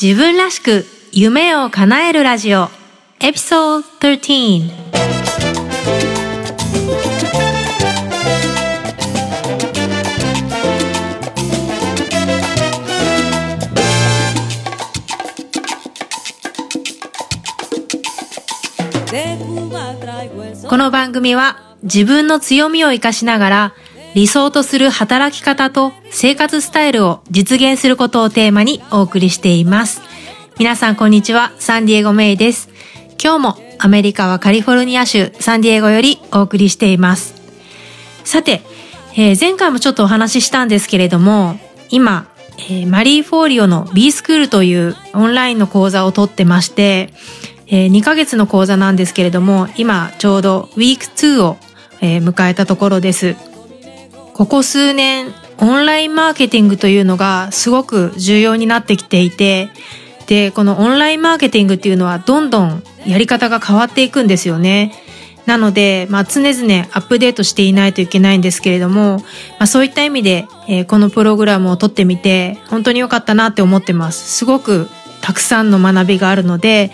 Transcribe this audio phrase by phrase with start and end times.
[0.00, 2.68] 自分らしく夢を叶えるラジオ。
[3.18, 4.70] エピソード13
[20.68, 23.74] この番組は自分の強みを活かしながら
[24.16, 30.00] 理想とする働き方と生活スタイルを実現することをテーマにお送りしています。
[30.58, 32.70] 皆さんこんにちは、サンディエゴメイです。
[33.22, 37.34] 今日もアメリカはカリフォルニア州サンディエゴよりお送りしています。
[38.24, 38.62] さて、
[39.18, 42.26] えー前回もちょっとお話ししたんですけれども、今、
[42.56, 47.12] えーマリー・フォーリオの B スクールというオンラインの講座を取ってまして、
[47.66, 51.58] えー2ヶ月の講座なんですけれども、今ちょうど Week 2を、
[52.00, 53.36] えー迎えたところです。
[54.36, 59.70] ここ数年、オンラインマーケティングというのがすごく重要になってきていて、
[60.26, 64.92] で、このオンラインマーケティングっていうのはどんどんやり方が変わっていくんですよね。
[65.46, 66.52] なので、まあ、常々
[66.92, 69.20] アップデートしていないといけないんですけれども、
[69.52, 74.36] まあ、そういった意味で、えーこのプログラムを取ってみて、本当に良かったなって思ってます。
[74.36, 74.90] すごく
[75.22, 76.90] たくさんの学びがあるので、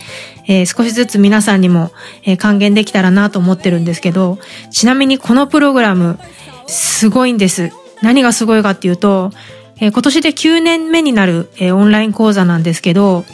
[0.47, 1.91] えー少しずつ皆さんにも、
[2.23, 4.39] えー還元できたらなと思ってるんですけど、
[4.71, 6.21] ちなみにこのプログラム、
[6.67, 7.71] すごいんです。
[8.03, 9.31] 何がすごいかっていうと、
[9.81, 13.25] えー今年で9年目になる、えーオンライン講座なんですけど、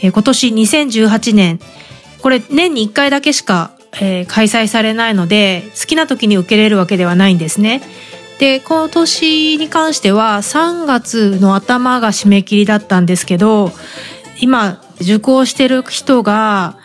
[0.00, 1.60] えー今年2018年、
[2.22, 7.82] これ年に1回だけしか、え開催されないので、好きな時に受けれるわけではないんですね。
[8.38, 13.72] で、今年に関しては3月の頭が締め切りだったんですけど、
[14.40, 16.76] 今受講してる人が、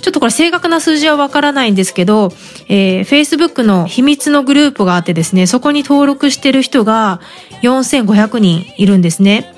[0.00, 2.32] ちょっとこれ正確な数字はわからないんですけど、
[2.68, 7.20] えー Facebook の秘密のグループがあってですね、そこに登録してる人が
[7.62, 9.52] 4500人いるんですね。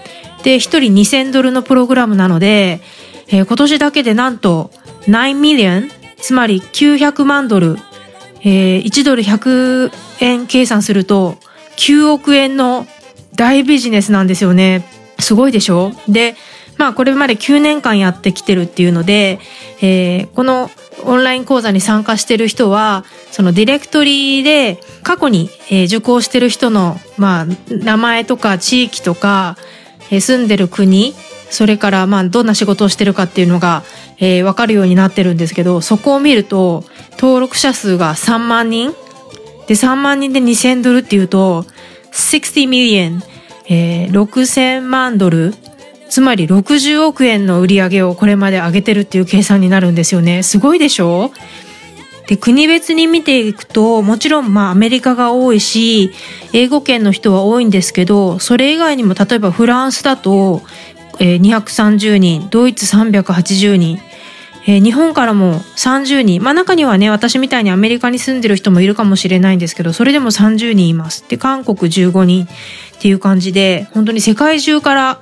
[0.44, 2.81] で、1人2000ドルのプログラムなので、
[3.28, 4.70] えー今年だけでなんと
[5.03, 7.77] 9 million、つまり900万ドル、
[8.42, 11.37] えー1ドル100円計算すると
[11.77, 12.87] 9億円の
[13.34, 14.84] 大ビジネスなんですよね。
[15.21, 15.93] すごいでしょ？
[16.09, 16.37] で、
[16.78, 19.41] まあこれまで9年間やってきてるっていうので、
[19.83, 20.71] えーこの
[21.05, 29.56] オンライン講座に参加してる人は、そのディレクトリーで過去に、えー受講してる人の、まあ名前とか地域とか、
[30.11, 31.15] えー住んでる国、
[31.50, 33.83] それからまあどんな仕事をしてるかっていうのが、
[34.19, 38.93] えーわかるようになってるんですけど、そこを見ると登録者数が3万人。
[39.66, 41.65] で、3万人で2000ドルっていうと、
[42.12, 43.21] 60 million、
[43.69, 45.55] えー6000万ドル、
[46.11, 50.43] つまり60億円の売り上げをこれまで上げてるっていう計算になるんですよね。
[50.43, 51.33] すごいでしょ？
[52.27, 56.13] で、国別に見ていくと、もちろんまあアメリカが多いし、
[56.53, 60.61] 英語圏の人は多いんですけど、それ以外にも例えばフランスだと、
[61.21, 63.99] えー230人、ドイツ380人、
[64.67, 66.43] えー日本からも30人。
[66.43, 71.25] まあ中にはね、私みたいにアメリカに住んでる人もいるかもしれないんですけど、それでも30人います。
[71.29, 72.49] で、韓国15人っ
[73.01, 75.21] ていう感じで、本当に世界中から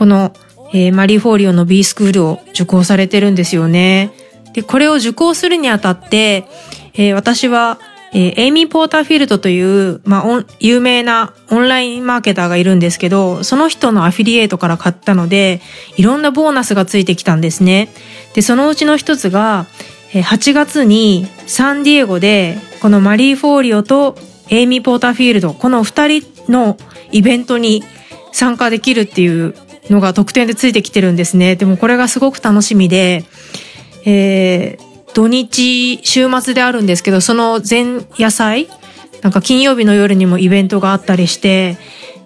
[0.00, 0.32] この、
[0.72, 4.12] えーマリー・フォーリオの B スクールを受講されてるんですよね。
[4.54, 6.46] で、これを受講するにあたって、
[6.94, 7.78] えー私は、
[8.14, 15.60] えーエイミー・ポーターフィールドという、まあ、有名なオンラインマーケターがいるんですけど、その人のアフィリエイトから買ったので、
[15.98, 17.90] いろんなボーナスがついてきたんですね。
[18.32, 19.66] で、そのうちの一つが、
[20.14, 24.16] えー8月にサンディエゴで、このマリー・フォーリオと
[24.48, 26.78] エイミー・ポーターフィールド、この二人の
[27.12, 27.84] イベントに
[28.32, 29.54] 参加できるっていう
[29.90, 31.56] のが特典でついてきてるんですね。
[31.56, 33.24] でもこれがすごく楽しみで、
[34.04, 38.68] えー土日、週末であるんですけど、その前夜祭
[39.22, 41.76] なんか金曜日の夜にもイベントがあったりして、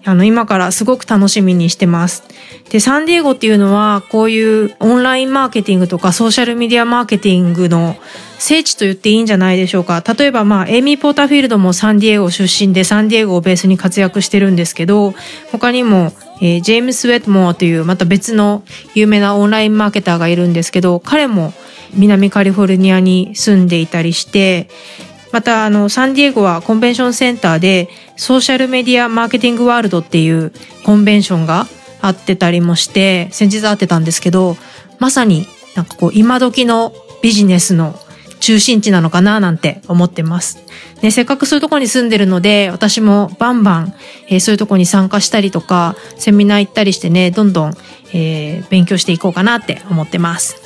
[0.05, 2.23] あの、今からすごく楽しみにしてます。
[2.69, 7.97] で、サンディエゴっていうのは、こういうオンラインマーケティングとかソーシャルメディアマーケティングの
[8.37, 10.03] 聖地と言っていいんじゃないでしょうか。
[10.17, 15.15] 例えば、まあ、エイミー・ポーターフィールドもサンディエゴ出身で、サンディエゴをベースに活躍してるんですけど、
[15.51, 18.63] 他にも、えージェームス・ウェットモアという、また別の
[18.93, 21.53] 有名なオンラインマーケターがいるんですけど、彼も
[21.93, 24.69] 南カリフォルニアに住んでいたりして、
[25.35, 30.53] またあのサンディエゴはコンベンションセンターでソーシャルメディアマーケティングワールドっていう
[30.85, 31.67] コンベンションが
[31.99, 34.55] あってたりもして先日会ってたんですけど
[34.97, 35.45] まさに
[35.75, 37.99] なんかこう今時のビジネスの
[38.39, 40.59] 中心地なのかななんて思ってます。
[41.01, 43.93] ね、せっかくそういうところに住んでるので私もバンバン、
[44.27, 47.73] えーそういうところに参加したりとかセミナー行ったりしてねどんどん、
[48.13, 50.61] えー勉強していこうかなって思ってます。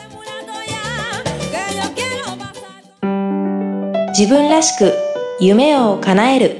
[4.17, 4.93] 自分らしく
[5.39, 6.57] 夢を叶える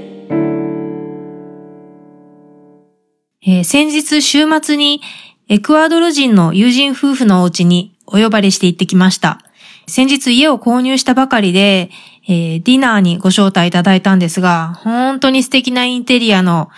[3.42, 5.02] えー先日週末に、
[5.48, 9.40] エクアドル人の友人夫婦のお家にお呼ばれして行ってきました。
[9.90, 11.90] 先日家を購入したばかりで、
[12.28, 16.70] えー、ディナーにご招待いただいたんですが、本当に素敵なインテリアの、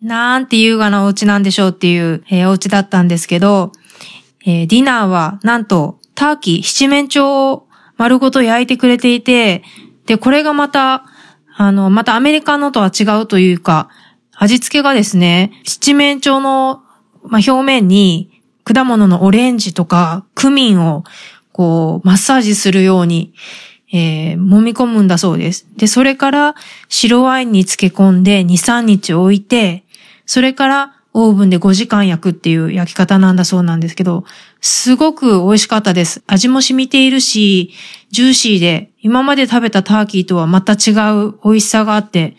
[0.00, 3.72] なんて優雅なお家なんでしょうっていう、えー、お家だったんですけど、
[4.44, 7.66] えー、ディナーはなんとターキー七面鳥を
[7.96, 9.62] 丸ごと焼いてくれていて、
[10.06, 11.04] で、これがまた、
[11.54, 13.88] あの、またアメリカのとは違うというか、
[14.34, 16.82] 味付けがですね、七面鳥の、
[17.24, 21.04] まあ、表面に果物のオレンジとかクミンを
[21.52, 23.34] こうマッサージするように、
[23.92, 25.66] えー、揉み込むんだそうです。
[25.76, 26.54] で、それから
[26.88, 29.84] 白ワインに漬け込んで2、3日置いて、
[30.24, 34.24] それからオーブンで5時間焼くっていう焼き方なんだそうなんですけど、
[34.62, 36.22] すごく美味しかったです。
[36.26, 37.72] 味も染みているし、
[38.10, 40.92] ジューシーで、今まで食べたターキーとはまた違
[41.26, 42.36] う美味しさがあって、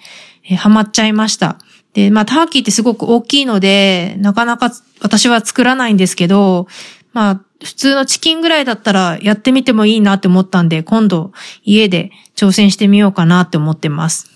[0.49, 1.59] えー、ハマっちゃいました。
[1.93, 4.71] で、まあターキーってすごく大きいので、なかなか
[5.01, 6.67] 私は作らないんですけど、
[7.13, 11.31] まあ普通のチキンぐらいだったらやってみてもいいなって思ったんで、今度
[11.63, 14.29] 家で挑戦してみようかなって思ってます。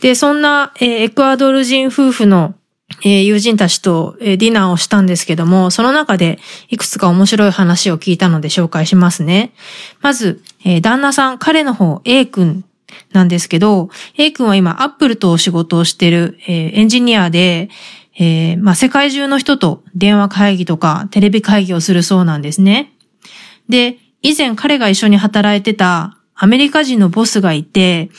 [0.00, 2.54] で、そんな、えー、エクアドル人夫婦の
[3.02, 6.38] えー、友人たちと、えー、ディナーをしたんですけども、その中で
[6.68, 9.52] いくつか面白い話を聞いたので紹介しますね。
[10.00, 12.64] まず、え、旦那さん、彼の方、A 君
[13.12, 17.68] なんですけど、A 君は今、アップルとお仕事をしてる、えエンジニアで、
[18.18, 22.94] えまあ、世界中の人と電話会議とかテレビ会議をするそうなんですね。
[23.68, 28.10] で、以前彼が一緒に働いてたアメリカ人のボスがいて、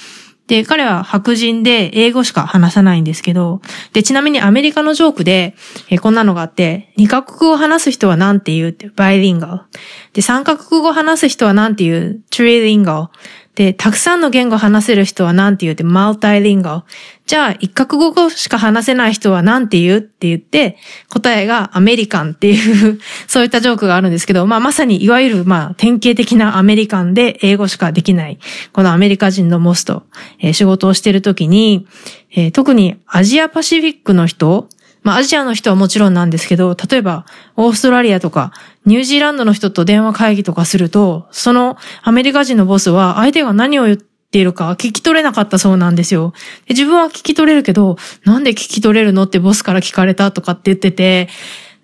[0.48, 3.62] で、彼は白人で英語しか話さないんですけど、
[3.92, 5.56] で、ちなみにアメリカのジョークで、
[5.90, 9.80] えこんなのがあって、二カ国語を話す人は何て言うって、バイリンガル。
[10.14, 13.20] で、三カ国語を話す人は何て言う、トリリンガル。
[13.58, 15.74] で、たくさんの言語話せる人は何て言う？
[15.74, 16.94] って、マルタイリンガル。
[17.26, 19.98] じゃあ、一カ国語しか話せない人は何て言う？
[19.98, 20.78] って言って、
[21.10, 28.38] 答えがアメリカンっていう そういったジョークがあるんですけど、まあ、まさにいわゆる、まあ、典型的なアメリカンで英語しかできない、
[28.74, 30.04] このアメリカ人のモスと、
[30.40, 31.88] えー、仕事をしてるときに、
[32.36, 34.70] えー、特にアジアパシフィックの人、
[35.08, 37.26] まあアジアの人はもちろんなんですけど、例えば
[37.56, 38.52] オーストラリアとか
[38.86, 46.34] ニュージーランドの人と電話会議とかすると、そのアメリカ人のボスは相手が何を言っているか聞き取れなかったそうなんですよ。
[46.66, 47.96] で自分は聞き取れるけど、
[48.26, 51.30] なんで聞き取れるのってボスから聞かれたとかって言ってて、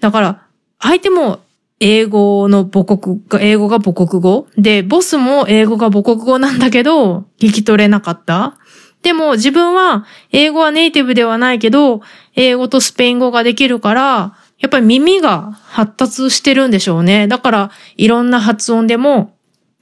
[0.02, 0.44] だから
[0.80, 1.40] 相手も
[1.80, 4.48] 英語の母国が、英語が母国語？
[4.58, 8.58] で、ボスも英語が母国語なんだけど、聞き取れなかった。
[9.04, 12.02] でも自分は英語はネイティブではないけど、
[12.36, 17.28] 英語とスペイン語ができるから、やっぱり耳が発達してるんでしょうね。
[17.28, 19.36] だからいろんな発音でも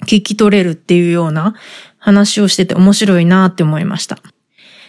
[0.07, 1.53] 聞き取れるっていうような
[1.99, 4.17] 話をしてて面白いなって思いました。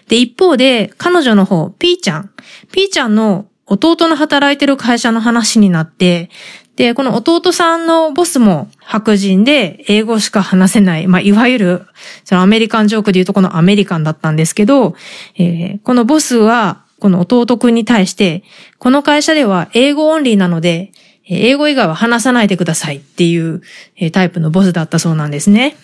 [0.09, 2.31] で、一方で彼女の方、ピーちゃん。
[2.73, 6.31] ピーちゃんの弟の働いてる会社の話になって、
[6.83, 11.87] で、この弟さんのボスも白人で英語しか話せない、まあ、いわゆる、
[12.25, 14.97] そのアメリカンジョークで言うとこのアメリカンだったんですけど、
[15.39, 18.43] えー、このボスは、この弟くんに対して、
[18.81, 20.91] この会社では英語オンリーなので、
[21.29, 23.63] 英語以外は話さないでくださいっていう
[24.11, 25.77] タイプのボスだったそうなんですね。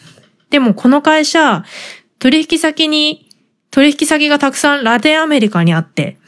[0.50, 1.62] でもこの会社、
[2.18, 3.30] 取引先に、
[3.70, 6.18] 取引先がたくさんラテンアメリカにあって、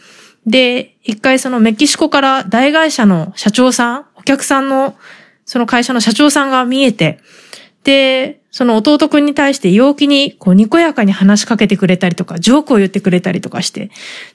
[0.47, 4.97] で、一回そのメキシコから大会社の社長さん、客さんの、
[5.44, 7.19] その会社の社長さんが見えて、
[7.85, 13.90] で、その弟くんに対して陽気に、こう、にこやかに話しかけてくれたりとか、ジョークを言ってくれたりとかして。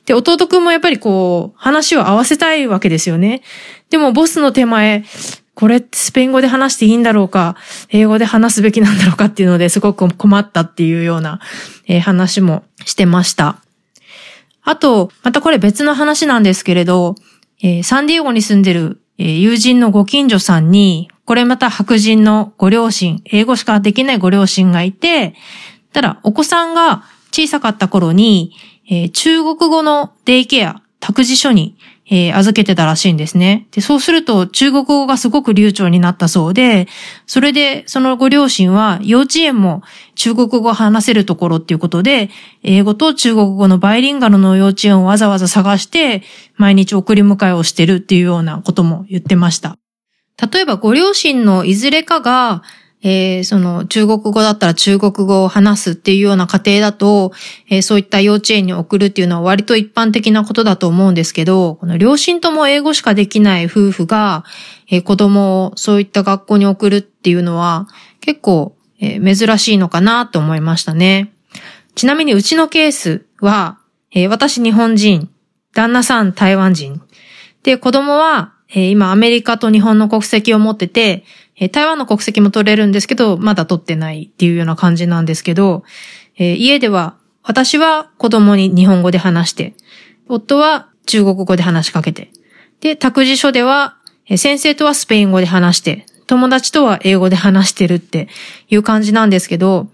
[0.05, 3.41] で、弟くんもやっぱりこう、話を合わせたいわけですよね。
[3.89, 5.03] でも、ボスの手前、
[5.53, 7.55] これってスペイン語で話していいんだろうか、
[7.89, 11.39] 英語で話すべきなんだろうかっていうのですごく困ったっていうような、
[11.87, 13.57] え、話もしてました。
[14.63, 17.15] あと、またこれ別の話なんですけれど、
[17.61, 25.35] えー、サンディエゴに住んでる、友人のご近所さんに、これまた白人のご両親、英語しかできないご両親がいて、
[25.93, 28.53] ただお子さんが小さかった頃に、
[29.13, 33.67] 中国語のデイケア、託児所にえー、預けてたらしいんですね。
[33.71, 36.87] で、そうすると中国語がすごく流暢になったそうで、
[37.25, 39.81] それでそのご両親は幼稚園も
[40.13, 42.29] 中国語を話せるところっていうことで、
[42.61, 46.21] 英語と中国語のバイリンガルの幼稚園をわざわざ探して、
[46.57, 49.77] 毎日送り迎えをしてるっていうようなことも言ってました。
[50.51, 52.61] 例えばご両親のいずれかが、
[53.07, 57.33] えー、その中国語だったら中国語を話すっていうような家庭だと、
[57.69, 64.43] えー、そういった幼稚園に送るっていうのは割と一般的なことだと思うんですけど、この両親とも英語しかできない夫婦が、
[64.89, 67.87] えー、子供をそういった学校に送るっていうのは
[68.21, 71.31] 結構、え、珍しいのかなと思いましたね。
[71.93, 73.77] ちなみにうちのケースは、
[74.15, 75.29] え、私日本人、
[75.75, 77.03] 旦那さん台湾人、
[77.61, 81.23] で子供は、え今アメリカと日本の国籍を持ってて、
[81.57, 85.83] えー台湾の国籍も取れるんですけど、まだ取ってないっていうような感じなんですけど、
[86.37, 89.73] えー家では、私は子供に日本語で話して、
[90.27, 92.31] 夫は中国語で話しかけて、
[92.81, 93.97] で、託児所では、
[94.27, 98.27] え先生とはスペイン語で話して、友達とは英語で話してるって
[98.69, 99.87] いう感じなんですけど、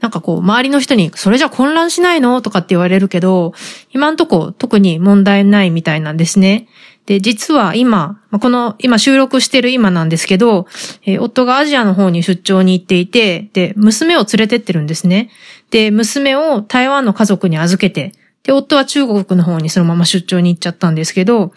[0.00, 2.40] なんかこう、周りの人に、それじゃ混乱しないの？
[2.42, 3.52] とかって言われるけど、
[3.92, 6.66] 今んとこ特に問題ないみたいなんですね。
[7.06, 10.66] で、実は今、この、今収録してる今なんですけど、
[11.04, 15.30] えー夫がアジアの方に出張に行っていて、で、娘を連れてってるんですね。
[15.70, 21.52] で、娘を台湾の家族に預けて、で、夫は中国の方にそのまま出張に行っちゃったんですけど、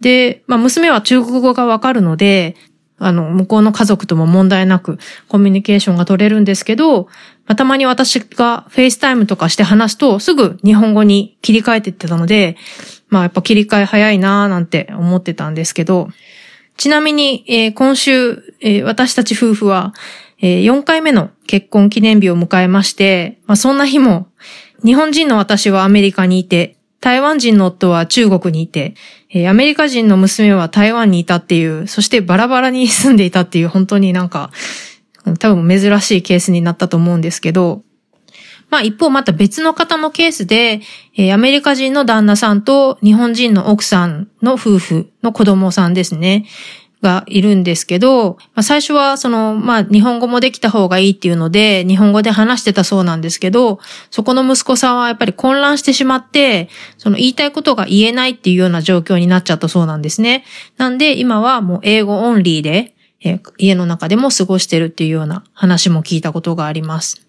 [0.00, 2.54] で、まあ、娘は中国語がわかるので、
[2.98, 7.04] あの、向こうの家族とも問題なくコミュニケーションが取れるんですけど、
[7.46, 12.56] まあ、たまに私が FaceTime とかして話すと、すぐ日本語に切り替えてってたので、
[13.08, 16.08] まあ、やっぱ切り替え早いなーなんて思ってたんですけど、
[16.76, 19.94] ちなみに、えー今週、えー私たち夫婦は、
[20.40, 24.28] えー4回目の結婚記念日を迎えまして、まあ、そんな日も、
[24.84, 28.94] 日本人の私はアメリカにいて、台湾人の夫は中国にいて、
[29.30, 34.50] えーアメリカ人の娘は台湾にいたっていう、そしてバラバラに住んでいたっていう、本当になんか、
[35.40, 37.82] 多分珍しいケースになったと思うんですけど、
[38.70, 40.80] まあ一方また別の方のケースで、
[41.16, 46.46] えーアメリカ人の旦那さんと日本人の奥さんの夫婦の子供さんですね。
[47.02, 53.78] がいるんですけど、まあ、最初はその、まあ日本語もできた方がいいっていうので、日本語で話してたそうなんですけど、
[54.10, 60.44] そこの息子さんはやっぱり混乱してしまって、その言いたいことが言えないっていうような状況になっちゃったそうなんですね。
[60.76, 67.27] なんで今はもう英語オンリーで、えー家の中でも過ごしてるっていうような話も聞いたことがあります。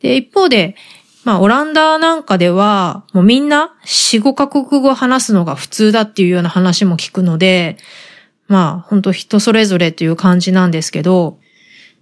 [0.00, 0.76] で、一方で、
[1.24, 7.76] まあ、オランダなんかでは、もうみんな4、5カ国語話すのが普通だっていうような話も聞くので、
[8.48, 11.38] まあ、本当人それぞれという感じなんですけど、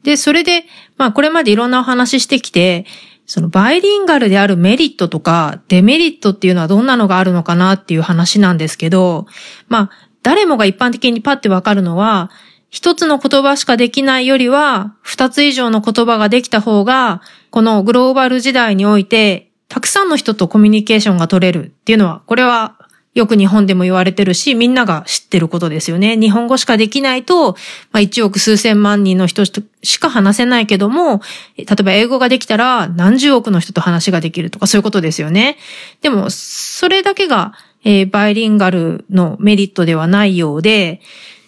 [0.03, 0.65] で、それで、
[0.97, 2.87] まあ、これまでいろんなお話ししてきて、
[3.27, 9.27] そのバイリンガルであるメリットとかデメリットっていうのはどんなのがあるのかなっていう話なんですけど、
[9.69, 9.91] まあ、
[10.23, 12.31] 誰もが一般的にパッてわかるのは、
[12.71, 22.77] 一つの言葉しかできないよりは、二つ以上の言葉ができた方が、このグローバル時代において、たくさんの人とコミュニケーションが取れるっていうのは、これは
[23.15, 26.17] よく日本でも言われてるし、みんなが知ってることですよね。
[26.17, 27.55] 日本語しかできないと、
[27.91, 31.21] まあ、1億数千万人の人しか話せないけども、
[31.57, 35.57] 例えば英語ができたら何十億の人と話ができるとかそういうことですよね。
[36.01, 41.01] でも、それだけが、えーバイリンガルのメリットではないようで、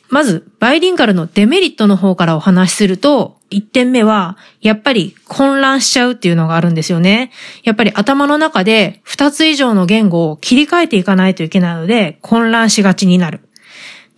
[0.09, 7.31] まず、バイリンガルのデメリットの方からお話しすると、1点目は、やっぱり混乱しちゃうっていうのがあるんですよね。
[7.65, 13.41] やっぱり頭の中で2つ以上の言語を切り替えていかないといけないので、混乱しがちになる。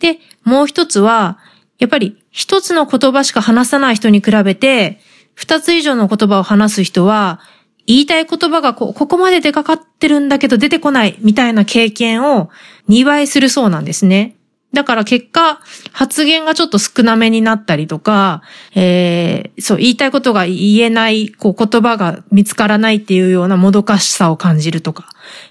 [0.01, 1.39] で、もう一つは、
[1.79, 5.01] やっぱり一つの言葉しか話さない人に比べて、
[5.35, 7.41] 二つ以上の言葉を話す人は、
[7.87, 12.49] 言いたい言葉がこここまで出かかってるんだけど出てこないみたいな経験を
[12.89, 14.37] 2倍するそうなんですね。
[14.73, 15.61] だから結果、
[15.93, 18.43] 発言がちょっと少なめになったりとか、
[18.75, 25.09] えー、そう、言いたいことが言えない、こう言葉が見つからないっていうようなもどかしさを感じるとか、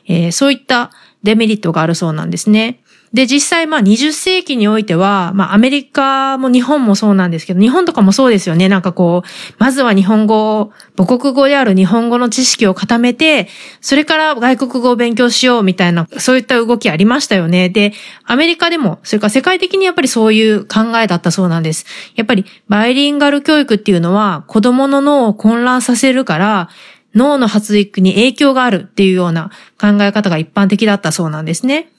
[0.08, 0.92] えーそういった
[1.24, 2.80] デメリットがあるそうなんですね。
[3.14, 8.70] で、実際、まあ、20世紀においては、まあ、アメリカも日本もそうなんですけど、日本とかもそうですよね。
[8.70, 13.50] なんかこう、まずは日本語、母国語である日本語の知識を固めて、
[13.82, 17.68] それから外国語を勉強しようみたいな、そういった動きありましたよね。
[17.68, 17.92] で、
[18.24, 21.86] アメリカでも、それから世界的にやっぱりそういう考えだったそうなんです。
[22.16, 26.70] やっぱり、バイリンガル教育っていうのは、子供の脳を混乱させるから、
[27.14, 31.90] 脳の発育に影響があるっていうような考え方が一般的だったそうなんですね。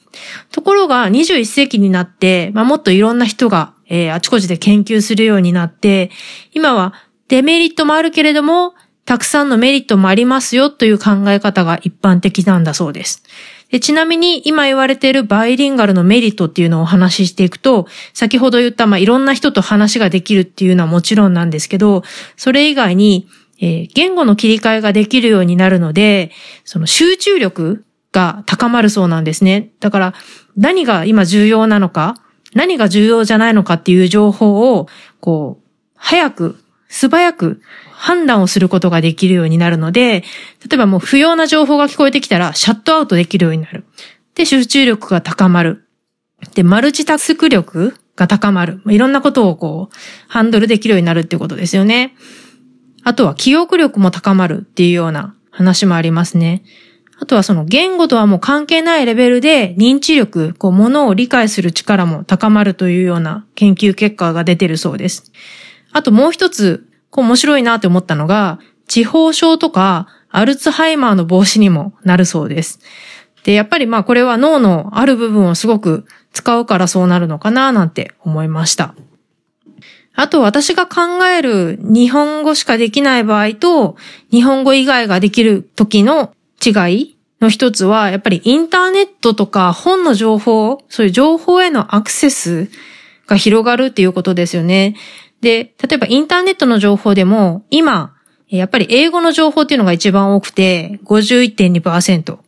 [0.51, 6.11] ところが21世紀になって、まあ、もっといろんな人が、えーあちこちで研究するようになって、
[6.53, 6.95] 今は
[7.29, 13.23] デメリットもあるけれども、たくさんのメリットもありますよという考え方が一般的なんだそうです。
[13.71, 22.03] でちなみに今言われているバイリンガルのメリットっていうのをお話ししていくと、先ほど言った、まあ、いろんな人と話ができるっていうのはもちろんなんですけど、
[22.37, 23.27] それ以外に、
[23.61, 26.33] えー言語の切り替えができるようになるので、
[26.65, 29.73] その集中力が高まるそうなんですね。
[29.81, 30.15] だから、
[30.57, 32.17] 何が今重要なのか、
[32.55, 34.87] 何が重要じゃないのかっていう情報を、
[35.21, 40.25] こう、早く、素早く判断をすることができるようになるので、
[40.69, 43.85] 例えばもう不要な情報が聞こえてきたら、シャットアウトできるようになる。
[44.35, 45.89] で、集中力が高まる。
[46.55, 48.83] で、マルチタスク力が高まる。
[48.89, 49.97] いろんなことをこう、
[50.29, 52.15] ハンドルできるようになるっていうことですよね。
[53.05, 56.63] あとは記憶力も高まるっていうような話もありますね。
[57.23, 65.31] あとはその言語とはもう関係ないレベルで認知力、こう物を理解する力も高まるというような研究結果が出てるそうです。
[65.93, 72.81] あともう一つ、こう面白いなって思ったのが、地方症とかアルツハイマーの防止にもなるそうです。
[73.45, 78.97] で、やっぱりまあこれは脳のある部分をすごく使うからそうなるのかななんて思いました。
[80.17, 83.95] あと私が考える日本語しかできない場合と
[84.33, 92.71] 日本語以外ができる時の違いの一つは、やっぱりインターネットとか本の情報、そういう情報へのアクセス
[93.27, 94.97] が広がるっていうことですよね。
[95.41, 98.15] で、例えばインターネットの情報でも、今、
[98.49, 102.39] やっぱり英語の情報っていうのが一番多くて、51.2%。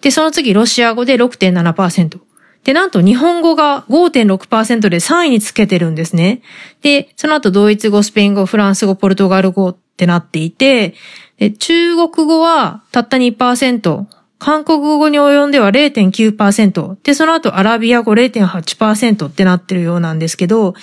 [0.00, 2.20] で、その次、ロシア語で6.7%。
[2.64, 6.40] で、なんと日本語が5.6%で3位につけてるんですね。
[6.80, 10.94] で、その後、ドイツ語、スペイン語、フランス語、ポルトガル語ってなっていて、
[11.38, 14.06] で中国語はたった2%、
[14.38, 20.74] 韓国語に及んでは0.9%、で、その後アラビア語0.8%ってなってるようなんですけど、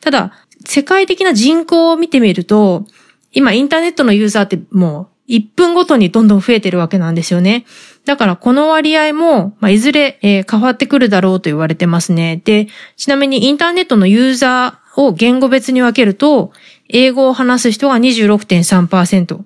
[0.00, 0.32] ただ、
[0.64, 2.86] 世界的な人口を見てみると、
[3.32, 7.64] 今インターネットのユーザーってもう1分ごとにどんどん増えてるわけなんですよね。
[8.04, 12.42] だからこの割合も、まあ、いずれ、えー、変わってくるだろうと言われてますね。
[12.44, 16.52] で、ちなみにインターネットのユーザーを言語別に分けると、
[16.88, 19.40] 英語を話す人が26.3%、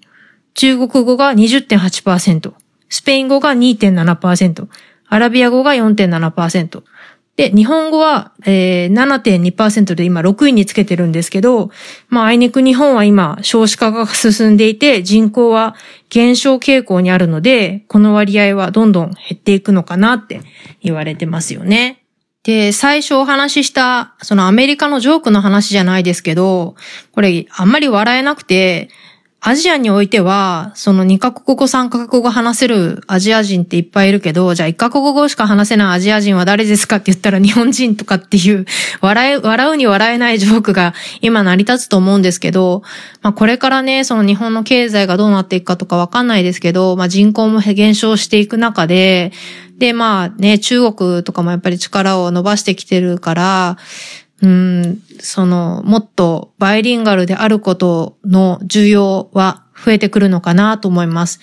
[0.55, 2.53] 中国語が20.8%、
[2.89, 4.69] スペイン語が2.7%、
[5.09, 6.83] アラビア語が4.7%。
[7.37, 11.71] で、日本語は、えー、7.2%で今6位につけてるんですけど、
[12.09, 15.75] まあ、あいにく日本は今少子化が進んでいて人口は
[16.11, 20.43] 減少傾向にあるので、この割合はどんどん減っていくのかなって
[20.81, 22.05] 言われてますよね。
[22.45, 26.77] で、最初お話しした、そのアメリカのジョークの話じゃないですけど、
[27.11, 28.91] これあんまり笑えなくて、
[29.47, 38.65] アジアにおいては、その2カ国語3カ国語話せるアジア人っていっぱいいるけど、じゃあ1カ国語しか話せないアジア人は誰ですかって言ったら日本人とかっていう、
[39.03, 42.85] 笑い、笑うに笑えないジョークが今成り立つと思うんですけど、
[43.21, 49.31] まあこれからね、その日本の経済がどうなっていくかとかわかんないですけど、まあ人口も減少していく中で、
[49.77, 53.77] で、まあね、中国とかもやっぱり力を伸ばしてきてるから、
[54.45, 61.41] うん、その、もっとバイリンガルであることの重要は増えてくるのかなと思います。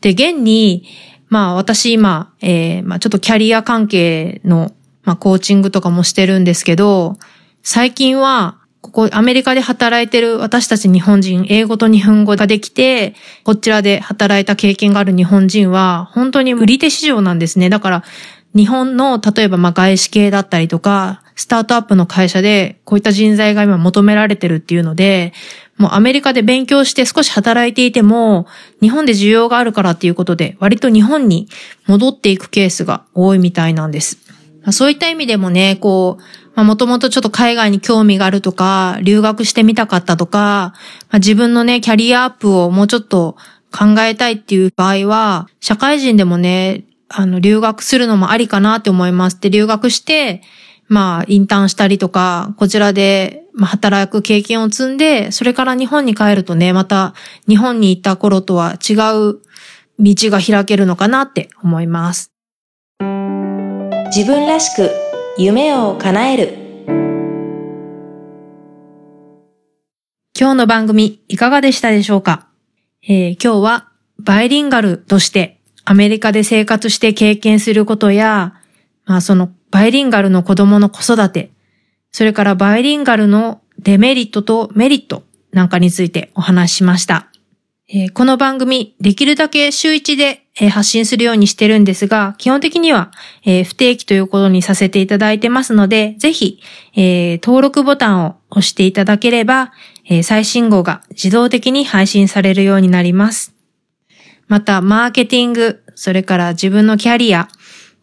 [0.00, 0.84] で、現に、
[1.28, 7.18] まあ私今、えー、まあちょっとキャリア関係の、まあコーチングとかもしてるんですけど、
[7.64, 17.68] 最近は、ここアメリカで働いてる私たち日本人、英語と日本語ができて、こちらで働いた経験がある日本人は、本当に売り手市場なんですね。
[17.68, 18.04] だから、
[18.54, 25.32] 日本の、例えばまあ外資系だったりとか、スタートアップの会社でこういった人材が今求められてるっていうので、
[25.76, 28.46] もうアメリカで勉強して少し働いていても、
[28.80, 31.48] 日本で需要があるからっていうことで、割と日本に
[31.86, 34.18] 戻っていくケースが多いみたいなんです。
[34.70, 36.18] そういった意味でもね、こ
[36.56, 40.74] う、もともとちょっと海外に興味があるとか、留学してみたかったとか、
[41.10, 43.36] まあ、自分のね、キャリアアップをもうちょっと
[43.72, 49.40] 考えたいっていう場合は、社会人でもね、あの、留学するのもありかなって思います。
[49.40, 50.42] で、留学して、
[50.88, 57.14] まあ、インターンしたりとか、こちらで、まあ、働く経験を積んで、それから日本に帰るとね、また、
[57.48, 59.40] 日本に行った頃とは違う
[59.98, 62.32] 道が開けるのかなって思います。
[64.14, 64.90] 自分らしく、
[65.38, 66.64] 夢を叶える。
[70.38, 72.48] 今日の番組、いかがでしたでしょうか、
[73.02, 78.54] えー、今日は、バイリンガルとして、アメリカで生活して経験することや、
[79.04, 81.50] まあそのバイリンガルの子供の子育て、
[82.12, 87.26] それからバイリンガルのデメリットとメリットなんかについてお話ししました。
[87.88, 93.10] え、この番組、できるだけ週1で、え、発信するようにしてるんですが、基本的には、
[93.44, 96.60] え、不定期ということにさせていただいてますので、ぜひ、
[96.94, 99.72] え登録ボタンを押していただければ、
[100.08, 103.52] え最新号が自動的に配信されるようになります。
[104.46, 107.48] また、マーケティング、それから自分のキャリア、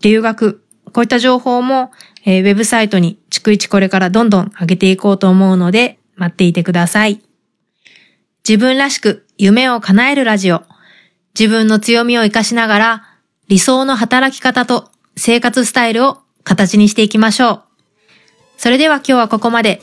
[0.02, 1.92] 留学、こういった情報も、
[2.26, 7.22] えー、ウェブサイトに逐一これからどんどん上げていこうと思うので、待っていてください。
[8.48, 10.64] 自分らしく夢を叶えるラジオ。
[11.40, 13.04] 自分の強みを活かしながら、
[13.48, 17.64] 理想の働き方と生活スタイルを形にしていきましょう。
[18.58, 19.82] それでは今日はここまで。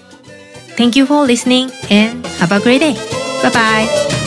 [0.77, 2.95] Thank you for listening and have a great day.
[3.43, 4.18] Bye bye.